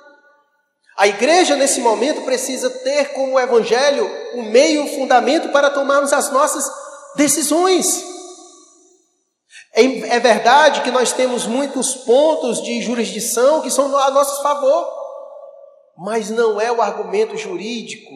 [0.98, 6.32] A igreja, nesse momento, precisa ter como Evangelho o meio, o fundamento para tomarmos as
[6.32, 6.64] nossas
[7.16, 8.11] decisões.
[9.74, 14.88] É, é verdade que nós temos muitos pontos de jurisdição que são a nosso favor,
[15.98, 18.12] mas não é o argumento jurídico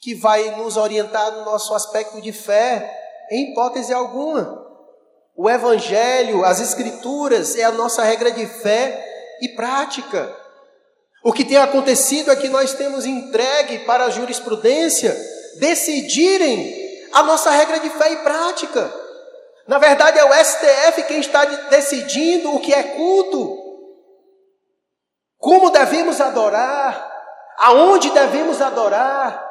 [0.00, 2.90] que vai nos orientar no nosso aspecto de fé,
[3.30, 4.66] em hipótese alguma.
[5.36, 9.06] O Evangelho, as Escrituras, é a nossa regra de fé
[9.42, 10.34] e prática.
[11.22, 15.14] O que tem acontecido é que nós temos entregue para a jurisprudência
[15.58, 16.74] decidirem
[17.12, 18.99] a nossa regra de fé e prática.
[19.70, 23.56] Na verdade, é o STF quem está decidindo o que é culto,
[25.38, 27.08] como devemos adorar,
[27.56, 29.48] aonde devemos adorar,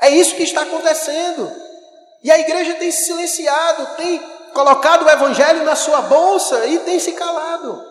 [0.00, 1.48] é isso que está acontecendo.
[2.24, 4.18] E a igreja tem se silenciado, tem
[4.52, 7.86] colocado o evangelho na sua bolsa e tem se calado.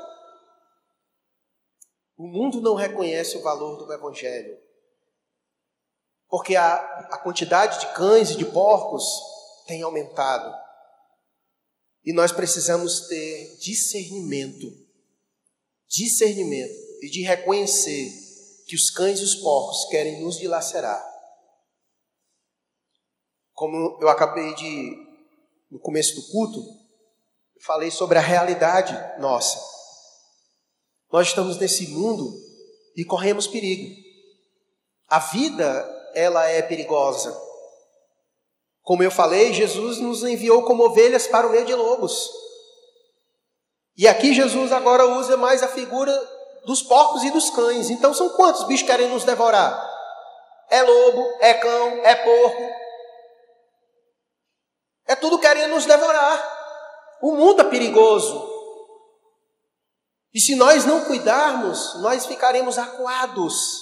[2.18, 4.58] O mundo não reconhece o valor do evangelho.
[6.28, 6.76] Porque a,
[7.12, 9.35] a quantidade de cães e de porcos
[9.66, 10.54] tem aumentado.
[12.04, 14.72] E nós precisamos ter discernimento,
[15.88, 18.12] discernimento e de reconhecer
[18.68, 21.04] que os cães e os porcos querem nos dilacerar.
[23.54, 24.92] Como eu acabei de,
[25.72, 26.62] no começo do culto,
[27.62, 29.60] falei sobre a realidade nossa.
[31.12, 32.34] Nós estamos nesse mundo
[32.96, 33.96] e corremos perigo.
[35.08, 37.45] A vida, ela é perigosa.
[38.86, 42.30] Como eu falei, Jesus nos enviou como ovelhas para o meio de lobos.
[43.98, 46.14] E aqui Jesus agora usa mais a figura
[46.68, 47.90] dos porcos e dos cães.
[47.90, 49.92] Então são quantos bichos querem nos devorar?
[50.70, 52.70] É lobo, é cão, é porco.
[55.08, 57.18] É tudo querendo nos devorar.
[57.24, 58.54] O mundo é perigoso.
[60.32, 63.82] E se nós não cuidarmos, nós ficaremos acuados.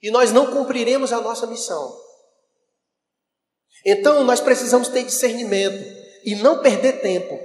[0.00, 2.09] E nós não cumpriremos a nossa missão.
[3.84, 5.84] Então nós precisamos ter discernimento
[6.24, 7.38] e não perder tempo.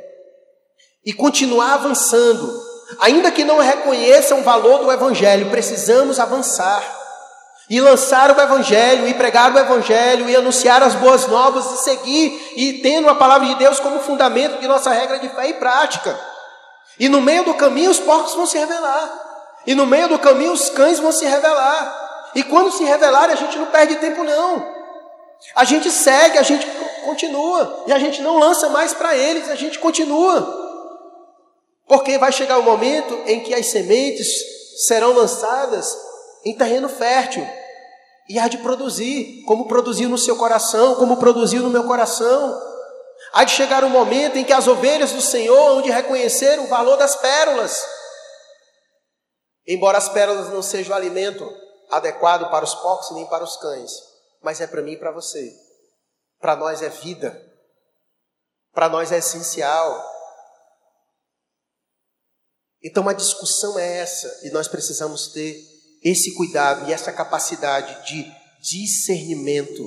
[1.06, 2.64] E continuar avançando.
[3.00, 6.84] Ainda que não reconheçam o valor do Evangelho, precisamos avançar.
[7.70, 12.54] E lançar o Evangelho, e pregar o Evangelho, e anunciar as boas novas, e seguir,
[12.56, 16.20] e tendo a palavra de Deus como fundamento de nossa regra de fé e prática.
[17.00, 19.24] E no meio do caminho os porcos vão se revelar.
[19.66, 22.32] E no meio do caminho os cães vão se revelar.
[22.36, 24.75] E quando se revelarem, a gente não perde tempo, não.
[25.56, 26.66] A gente segue, a gente
[27.04, 27.84] continua.
[27.88, 30.64] E a gente não lança mais para eles, a gente continua.
[31.88, 34.28] Porque vai chegar o momento em que as sementes
[34.88, 35.96] serão lançadas
[36.44, 37.48] em terreno fértil
[38.28, 42.60] e há de produzir, como produziu no seu coração, como produziu no meu coração.
[43.32, 46.68] Há de chegar um momento em que as ovelhas do Senhor hão de reconhecer o
[46.68, 47.86] valor das pérolas.
[49.68, 51.48] Embora as pérolas não sejam o alimento
[51.90, 53.92] adequado para os porcos nem para os cães,
[54.46, 55.52] mas é para mim e para você.
[56.39, 57.36] Para nós é vida.
[58.72, 60.06] Para nós é essencial.
[62.84, 65.60] Então a discussão é essa, e nós precisamos ter
[66.04, 68.32] esse cuidado e essa capacidade de
[68.62, 69.84] discernimento.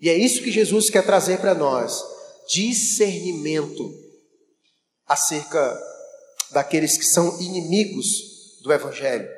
[0.00, 2.02] E é isso que Jesus quer trazer para nós:
[2.48, 3.92] discernimento
[5.04, 5.78] acerca
[6.50, 9.28] daqueles que são inimigos do Evangelho.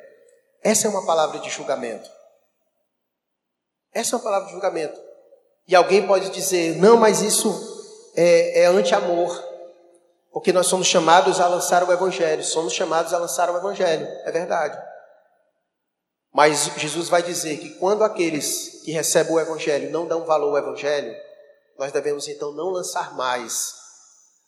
[0.63, 2.20] Essa é uma palavra de julgamento.
[3.93, 4.99] Essa é uma palavra de julgamento.
[5.67, 7.49] E alguém pode dizer: não, mas isso
[8.17, 9.51] é, é anti-amor.
[10.33, 14.31] Porque nós somos chamados a lançar o Evangelho, somos chamados a lançar o Evangelho, é
[14.31, 14.81] verdade.
[16.33, 20.59] Mas Jesus vai dizer que quando aqueles que recebem o Evangelho não dão valor ao
[20.59, 21.13] Evangelho,
[21.77, 23.73] nós devemos então não lançar mais.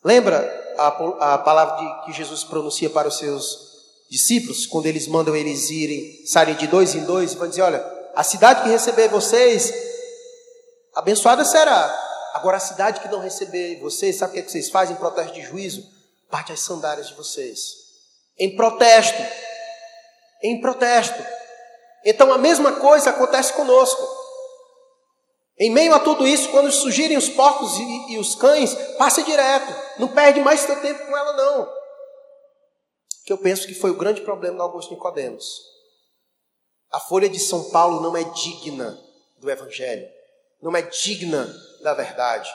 [0.05, 3.72] Lembra a, a palavra de, que Jesus pronuncia para os seus
[4.09, 7.80] discípulos, quando eles mandam eles irem, saírem de dois em dois, e vão dizer: Olha,
[8.15, 9.73] a cidade que receber vocês,
[10.95, 11.99] abençoada será.
[12.35, 14.99] Agora, a cidade que não receber vocês, sabe o que, é que vocês fazem em
[14.99, 15.83] protesto de juízo?
[16.31, 17.75] Bate as sandálias de vocês.
[18.39, 19.23] Em protesto.
[20.43, 21.23] Em protesto.
[22.05, 24.03] Então, a mesma coisa acontece conosco.
[25.59, 29.73] Em meio a tudo isso, quando surgirem os porcos e, e os cães, passe direto.
[29.99, 31.73] Não perde mais seu tempo com ela, não.
[33.25, 35.72] Que eu penso que foi o grande problema do Augusto Nicodemos.
[36.93, 39.01] A Folha de São Paulo não é digna
[39.38, 40.09] do Evangelho.
[40.61, 42.49] Não é digna da verdade.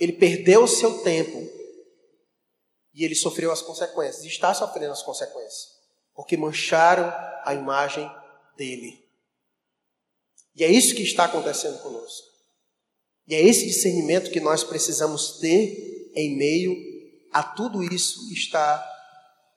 [0.00, 1.38] Ele perdeu o seu tempo
[2.94, 5.68] e ele sofreu as consequências, está sofrendo as consequências,
[6.14, 7.12] porque mancharam
[7.44, 8.10] a imagem
[8.56, 9.04] dele.
[10.54, 12.26] E é isso que está acontecendo conosco.
[13.26, 16.74] E é esse discernimento que nós precisamos ter em meio
[17.32, 18.84] a tudo isso que está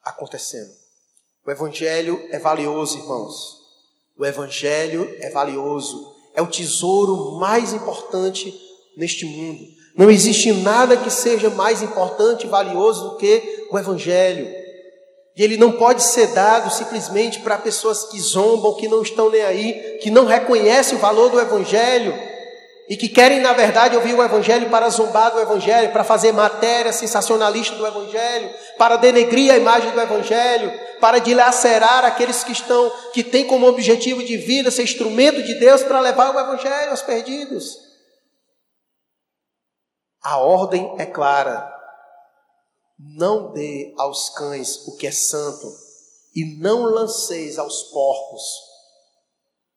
[0.03, 0.73] acontecendo.
[1.45, 3.66] O Evangelho é valioso, irmãos.
[4.18, 6.13] O Evangelho é valioso.
[6.34, 8.53] É o tesouro mais importante
[8.95, 9.65] neste mundo.
[9.95, 14.47] Não existe nada que seja mais importante e valioso do que o Evangelho.
[15.36, 19.43] E ele não pode ser dado simplesmente para pessoas que zombam, que não estão nem
[19.43, 22.26] aí, que não reconhecem o valor do Evangelho
[22.88, 26.94] e que querem, na verdade, ouvir o Evangelho para zombar do Evangelho, para fazer matéria
[26.94, 30.72] sensacionalista do Evangelho, para denegrir a imagem do Evangelho,
[31.02, 35.84] para dilacerar aqueles que estão, que têm como objetivo de vida ser instrumento de Deus
[35.84, 37.78] para levar o Evangelho aos perdidos.
[40.24, 41.74] A ordem é clara.
[42.98, 45.68] Não dê aos cães o que é santo,
[46.34, 48.44] e não lanceis aos porcos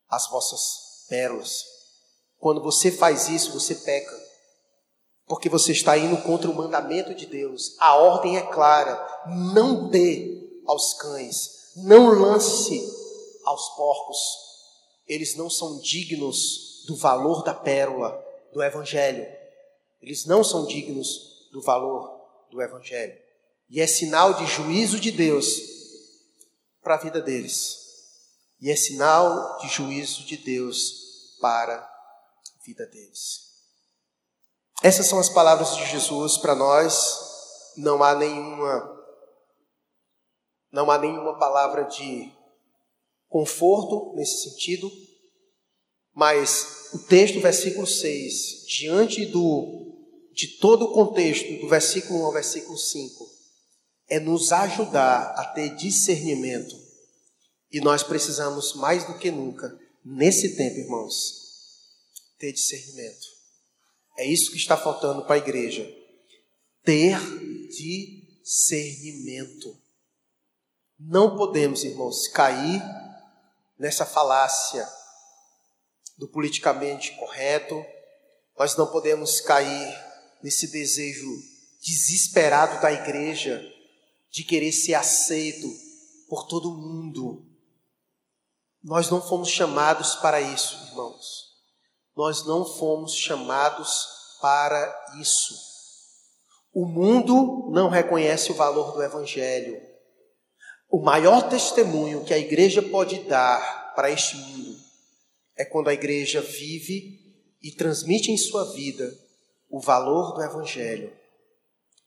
[0.08, 1.79] as vossas pérolas.
[2.40, 4.18] Quando você faz isso, você peca.
[5.26, 7.76] Porque você está indo contra o mandamento de Deus.
[7.78, 12.82] A ordem é clara: não dê aos cães, não lance
[13.44, 14.18] aos porcos.
[15.06, 19.26] Eles não são dignos do valor da pérola do Evangelho.
[20.00, 22.10] Eles não são dignos do valor
[22.50, 23.16] do Evangelho.
[23.68, 25.60] E é sinal de juízo de Deus
[26.82, 27.78] para a vida deles.
[28.60, 31.89] E é sinal de juízo de Deus para
[32.64, 33.50] vida deles.
[34.82, 37.72] Essas são as palavras de Jesus para nós.
[37.76, 38.98] Não há nenhuma
[40.72, 42.32] não há nenhuma palavra de
[43.28, 44.90] conforto nesse sentido,
[46.14, 49.78] mas o texto, versículo 6, diante do
[50.32, 53.28] de todo o contexto, do versículo 1 ao versículo 5,
[54.08, 56.74] é nos ajudar a ter discernimento.
[57.70, 61.39] E nós precisamos mais do que nunca, nesse tempo, irmãos,
[62.40, 63.28] ter discernimento.
[64.18, 65.88] É isso que está faltando para a igreja.
[66.82, 67.16] Ter
[67.68, 69.80] discernimento.
[70.98, 72.82] Não podemos, irmãos, cair
[73.78, 74.88] nessa falácia
[76.18, 77.84] do politicamente correto,
[78.58, 79.88] nós não podemos cair
[80.42, 81.30] nesse desejo
[81.80, 83.64] desesperado da igreja
[84.30, 85.66] de querer ser aceito
[86.28, 87.46] por todo mundo.
[88.82, 91.49] Nós não fomos chamados para isso, irmãos.
[92.20, 94.06] Nós não fomos chamados
[94.42, 95.54] para isso.
[96.70, 99.80] O mundo não reconhece o valor do Evangelho.
[100.90, 104.76] O maior testemunho que a igreja pode dar para este mundo
[105.56, 107.18] é quando a igreja vive
[107.62, 109.10] e transmite em sua vida
[109.70, 111.10] o valor do Evangelho.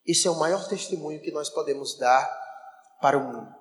[0.06, 2.24] Esse é o maior testemunho que nós podemos dar
[3.02, 3.52] para o mundo.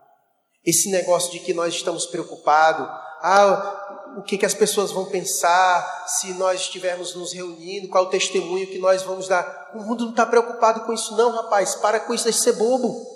[0.63, 2.87] Esse negócio de que nós estamos preocupados,
[3.23, 8.11] ah, o que, que as pessoas vão pensar se nós estivermos nos reunindo, qual o
[8.11, 9.71] testemunho que nós vamos dar.
[9.75, 11.75] O mundo não está preocupado com isso, não, rapaz.
[11.77, 13.07] Para com isso, de ser bobo.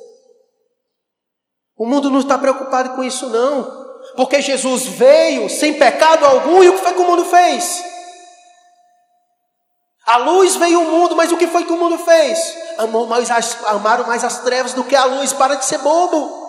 [1.76, 3.86] O mundo não está preocupado com isso, não.
[4.16, 7.84] Porque Jesus veio sem pecado algum e o que foi que o mundo fez?
[10.06, 12.56] A luz veio ao mundo, mas o que foi que o mundo fez?
[12.78, 15.32] Amou mais as, amaram mais as trevas do que a luz.
[15.32, 16.45] Para de ser bobo.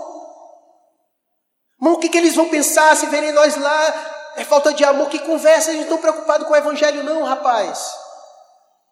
[1.87, 4.33] Irmão, o que, que eles vão pensar se verem nós lá?
[4.35, 5.09] É falta de amor.
[5.09, 5.69] Que conversa?
[5.69, 7.95] Eles não estão preocupados com o evangelho, não, rapaz.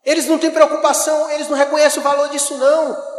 [0.04, 3.16] Eles não têm preocupação, eles não reconhecem o valor disso, não.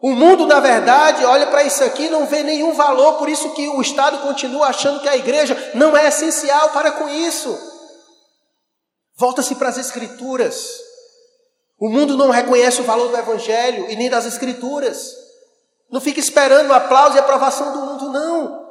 [0.00, 3.68] O mundo, na verdade, olha para isso aqui não vê nenhum valor, por isso que
[3.68, 7.58] o Estado continua achando que a igreja não é essencial para com isso.
[9.18, 10.64] Volta-se para as Escrituras.
[11.78, 15.14] O mundo não reconhece o valor do Evangelho e nem das Escrituras.
[15.90, 18.29] Não fica esperando o aplauso e aprovação do mundo, não.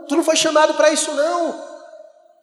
[0.10, 1.70] Tu não foi chamado para isso, não.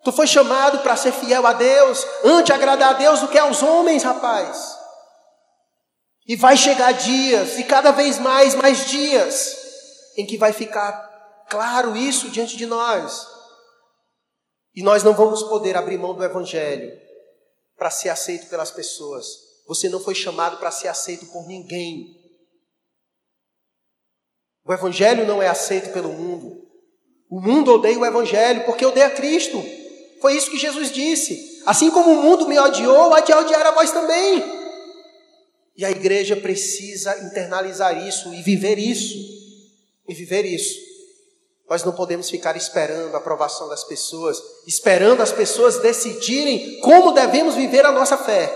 [0.05, 3.61] Tu foi chamado para ser fiel a Deus, antes agradar a Deus do que aos
[3.61, 4.79] homens, rapaz.
[6.29, 9.57] E vai chegar dias, e cada vez mais, mais dias,
[10.17, 13.27] em que vai ficar claro isso diante de nós.
[14.73, 16.97] E nós não vamos poder abrir mão do Evangelho
[17.77, 19.27] para ser aceito pelas pessoas.
[19.67, 22.15] Você não foi chamado para ser aceito por ninguém.
[24.65, 26.66] O Evangelho não é aceito pelo mundo.
[27.37, 29.63] O mundo odeia o Evangelho porque odeia Cristo.
[30.23, 31.61] Foi isso que Jesus disse.
[31.67, 34.43] Assim como o mundo me odiou, há de odiar a vós também.
[35.77, 39.19] E a igreja precisa internalizar isso e viver isso.
[40.09, 40.81] E viver isso.
[41.69, 47.55] Nós não podemos ficar esperando a aprovação das pessoas, esperando as pessoas decidirem como devemos
[47.55, 48.51] viver a nossa fé.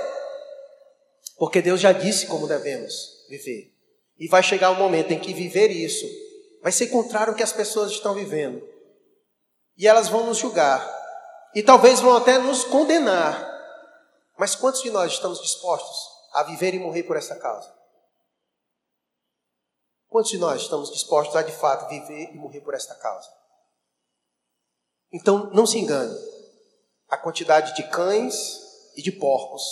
[1.36, 3.74] Porque Deus já disse como devemos viver.
[4.18, 6.29] E vai chegar um momento em que viver isso
[6.62, 8.66] vai ser contrário ao que as pessoas estão vivendo.
[9.76, 10.88] E elas vão nos julgar.
[11.54, 13.48] E talvez vão até nos condenar.
[14.38, 15.98] Mas quantos de nós estamos dispostos
[16.32, 17.72] a viver e morrer por essa causa?
[20.08, 23.28] Quantos de nós estamos dispostos a de fato viver e morrer por esta causa?
[25.12, 26.16] Então, não se engane,
[27.08, 28.60] a quantidade de cães
[28.96, 29.62] e de porcos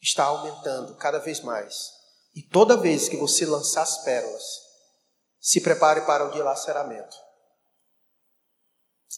[0.00, 1.92] está aumentando cada vez mais.
[2.34, 4.44] E toda vez que você lançar as pérolas,
[5.42, 7.16] se prepare para o dilaceramento.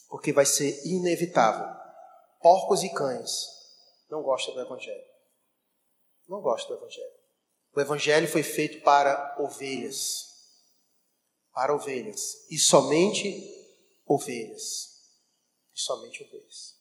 [0.09, 1.68] Porque vai ser inevitável.
[2.41, 3.47] Porcos e cães
[4.11, 5.05] não gostam do Evangelho.
[6.27, 7.12] Não gosto do Evangelho.
[7.77, 10.25] O Evangelho foi feito para ovelhas.
[11.53, 12.51] Para ovelhas.
[12.51, 13.29] E somente
[14.07, 15.12] ovelhas.
[15.75, 16.81] E somente ovelhas.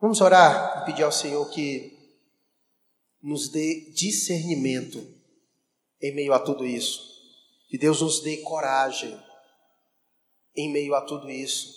[0.00, 2.18] Vamos orar e pedir ao Senhor que
[3.22, 4.98] nos dê discernimento
[6.00, 7.13] em meio a tudo isso.
[7.68, 9.20] Que Deus nos dê coragem
[10.56, 11.72] em meio a tudo isso.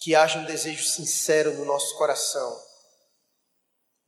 [0.00, 2.68] Que haja um desejo sincero no nosso coração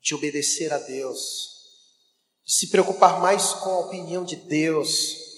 [0.00, 1.50] de obedecer a Deus,
[2.44, 5.29] de se preocupar mais com a opinião de Deus